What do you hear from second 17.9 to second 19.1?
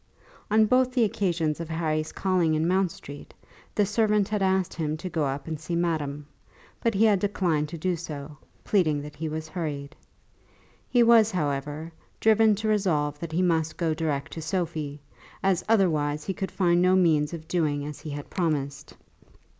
he had promised.